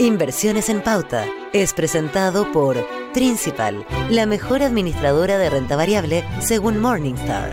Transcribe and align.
Inversiones 0.00 0.70
en 0.70 0.80
Pauta 0.80 1.26
es 1.52 1.74
presentado 1.74 2.50
por 2.52 2.88
Principal, 3.12 3.84
la 4.08 4.24
mejor 4.24 4.62
administradora 4.62 5.36
de 5.36 5.50
renta 5.50 5.76
variable 5.76 6.24
según 6.40 6.78
Morningstar. 6.78 7.52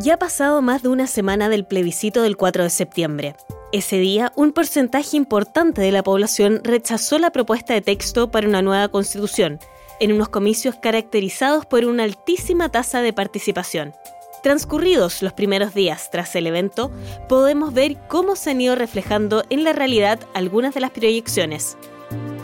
Ya 0.00 0.14
ha 0.14 0.18
pasado 0.18 0.60
más 0.60 0.82
de 0.82 0.90
una 0.90 1.06
semana 1.06 1.48
del 1.48 1.64
plebiscito 1.64 2.20
del 2.20 2.36
4 2.36 2.64
de 2.64 2.68
septiembre. 2.68 3.34
Ese 3.72 3.96
día, 3.96 4.34
un 4.36 4.52
porcentaje 4.52 5.16
importante 5.16 5.80
de 5.80 5.92
la 5.92 6.02
población 6.02 6.60
rechazó 6.62 7.18
la 7.18 7.30
propuesta 7.32 7.72
de 7.72 7.80
texto 7.80 8.30
para 8.30 8.46
una 8.46 8.60
nueva 8.60 8.88
constitución, 8.88 9.60
en 9.98 10.12
unos 10.12 10.28
comicios 10.28 10.74
caracterizados 10.74 11.64
por 11.64 11.86
una 11.86 12.02
altísima 12.02 12.68
tasa 12.68 13.00
de 13.00 13.14
participación. 13.14 13.94
Transcurridos 14.42 15.22
los 15.22 15.32
primeros 15.32 15.72
días 15.72 16.10
tras 16.10 16.34
el 16.34 16.48
evento, 16.48 16.90
podemos 17.28 17.72
ver 17.72 17.96
cómo 18.08 18.34
se 18.34 18.50
han 18.50 18.60
ido 18.60 18.74
reflejando 18.74 19.44
en 19.50 19.62
la 19.62 19.72
realidad 19.72 20.18
algunas 20.34 20.74
de 20.74 20.80
las 20.80 20.90
proyecciones. 20.90 21.76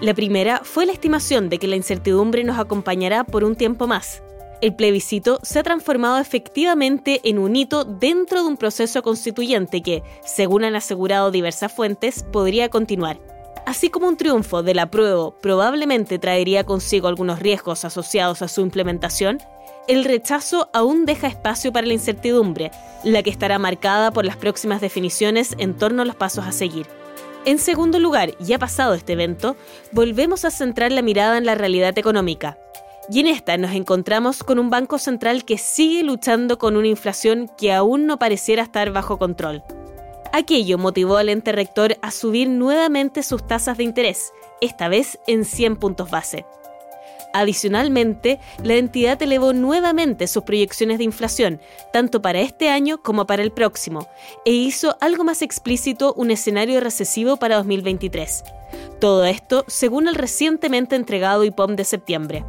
La 0.01 0.15
primera 0.15 0.61
fue 0.63 0.87
la 0.87 0.93
estimación 0.93 1.49
de 1.49 1.59
que 1.59 1.67
la 1.67 1.75
incertidumbre 1.75 2.45
nos 2.45 2.57
acompañará 2.57 3.25
por 3.25 3.43
un 3.43 3.57
tiempo 3.57 3.89
más. 3.89 4.23
El 4.61 4.77
plebiscito 4.77 5.41
se 5.43 5.59
ha 5.59 5.65
transformado 5.65 6.19
efectivamente 6.19 7.21
en 7.25 7.41
un 7.41 7.57
hito 7.57 7.85
dentro 7.85 8.43
de 8.43 8.49
un 8.49 8.57
proceso 8.57 9.03
constituyente 9.03 9.83
que, 9.83 10.05
según 10.25 10.63
han 10.63 10.77
asegurado 10.77 11.33
diversas 11.33 11.73
fuentes, 11.73 12.23
podría 12.23 12.69
continuar. 12.69 13.19
Así 13.67 13.91
como 13.91 14.07
un 14.07 14.17
triunfo 14.17 14.63
del 14.63 14.79
apruebo 14.79 15.33
probablemente 15.41 16.21
traería 16.21 16.65
consigo 16.65 17.09
algunos 17.09 17.41
riesgos 17.41 17.85
asociados 17.85 18.41
a 18.41 18.49
su 18.49 18.61
implementación, 18.61 19.39
el 19.89 20.05
rechazo 20.05 20.69
aún 20.75 21.07
deja 21.07 21.27
espacio 21.27 21.73
para 21.73 21.87
la 21.87 21.95
incertidumbre, 21.95 22.71
la 23.05 23.23
que 23.23 23.31
estará 23.31 23.59
marcada 23.59 24.11
por 24.13 24.25
las 24.27 24.37
próximas 24.37 24.81
definiciones 24.83 25.55
en 25.59 25.75
torno 25.75 26.03
a 26.03 26.05
los 26.05 26.15
pasos 26.15 26.45
a 26.45 26.53
seguir. 26.53 26.87
En 27.47 27.59
segundo 27.59 27.99
lugar, 27.99 28.37
ya 28.39 28.59
pasado 28.59 28.93
este 28.93 29.15
evento, 29.15 29.57
volvemos 29.93 30.45
a 30.45 30.51
centrar 30.51 30.93
la 30.93 31.01
mirada 31.01 31.39
en 31.39 31.47
la 31.47 31.55
realidad 31.55 31.97
económica. 31.99 32.59
Y 33.11 33.21
en 33.21 33.27
esta 33.29 33.57
nos 33.57 33.73
encontramos 33.73 34.45
con 34.45 34.59
un 34.59 34.69
Banco 34.69 34.99
Central 34.99 35.47
que 35.47 35.57
sigue 35.57 36.03
luchando 36.03 36.59
con 36.59 36.77
una 36.77 36.89
inflación 36.89 37.51
que 37.57 37.73
aún 37.73 38.07
no 38.07 38.19
pareciera 38.19 38.63
estar 38.63 38.93
bajo 38.93 39.19
control. 39.19 39.65
Aquello 40.35 40.77
motivó 40.77 41.17
al 41.17 41.31
ente 41.31 41.53
rector 41.53 41.97
a 42.03 42.11
subir 42.11 42.51
nuevamente 42.51 43.23
sus 43.23 43.47
tasas 43.47 43.79
de 43.79 43.85
interés, 43.85 44.35
esta 44.61 44.89
vez 44.89 45.19
en 45.27 45.47
100 45.47 45.77
puntos 45.77 46.11
base. 46.11 46.45
Adicionalmente, 47.33 48.41
la 48.63 48.75
entidad 48.75 49.21
elevó 49.23 49.53
nuevamente 49.53 50.27
sus 50.27 50.45
proyecciones 50.45 50.99
de 50.99 51.05
inflación, 51.05 51.61
tanto 51.93 52.23
para 52.23 52.41
este 52.41 52.71
año 52.71 53.03
como 53.03 53.27
para 53.27 53.43
el 53.43 53.53
próximo, 53.53 54.09
e 54.45 54.53
hizo 54.53 54.97
algo 55.01 55.25
más 55.25 55.43
explícito 55.43 56.15
un 56.15 56.31
escenario 56.31 56.81
recesivo 56.81 57.37
para 57.37 57.57
2023. 57.57 58.45
Todo 59.01 59.25
esto 59.25 59.65
según 59.69 60.09
el 60.09 60.15
recientemente 60.15 60.97
entregado 60.97 61.45
IPOM 61.45 61.77
de 61.77 61.85
septiembre. 61.85 62.45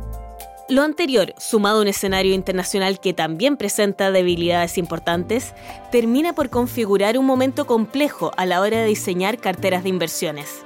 Lo 0.70 0.84
anterior, 0.84 1.34
sumado 1.40 1.80
a 1.80 1.82
un 1.82 1.88
escenario 1.88 2.36
internacional 2.36 3.00
que 3.00 3.14
también 3.14 3.58
presenta 3.58 4.12
debilidades 4.12 4.78
importantes, 4.78 5.54
termina 5.92 6.34
por 6.34 6.52
configurar 6.52 7.18
un 7.18 7.26
momento 7.26 7.66
complejo 7.66 8.32
a 8.38 8.46
la 8.46 8.62
hora 8.62 8.78
de 8.78 8.86
diseñar 8.86 9.40
carteras 9.40 9.82
de 9.82 9.90
inversiones. 9.90 10.64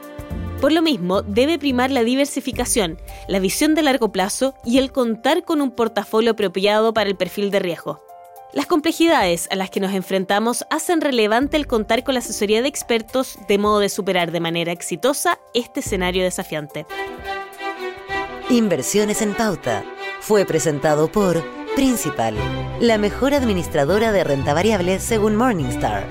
Por 0.63 0.71
lo 0.71 0.81
mismo, 0.81 1.23
debe 1.23 1.59
primar 1.59 1.91
la 1.91 2.05
diversificación, 2.05 2.97
la 3.27 3.39
visión 3.39 3.75
de 3.75 3.81
largo 3.81 4.13
plazo 4.13 4.55
y 4.63 4.77
el 4.77 4.93
contar 4.93 5.43
con 5.43 5.59
un 5.59 5.71
portafolio 5.71 6.31
apropiado 6.31 6.93
para 6.93 7.09
el 7.09 7.17
perfil 7.17 7.51
de 7.51 7.59
riesgo. 7.59 8.01
Las 8.53 8.65
complejidades 8.65 9.49
a 9.51 9.57
las 9.57 9.69
que 9.69 9.81
nos 9.81 9.93
enfrentamos 9.93 10.63
hacen 10.69 11.01
relevante 11.01 11.57
el 11.57 11.67
contar 11.67 12.05
con 12.05 12.13
la 12.13 12.19
asesoría 12.19 12.61
de 12.61 12.69
expertos 12.69 13.37
de 13.49 13.57
modo 13.57 13.79
de 13.79 13.89
superar 13.89 14.31
de 14.31 14.39
manera 14.39 14.71
exitosa 14.71 15.37
este 15.53 15.81
escenario 15.81 16.23
desafiante. 16.23 16.85
Inversiones 18.49 19.21
en 19.21 19.33
Pauta 19.33 19.83
fue 20.21 20.45
presentado 20.45 21.11
por 21.11 21.43
Principal, 21.75 22.35
la 22.79 22.97
mejor 22.97 23.33
administradora 23.33 24.13
de 24.13 24.23
renta 24.23 24.53
variable 24.53 25.01
según 25.01 25.35
Morningstar. 25.35 26.07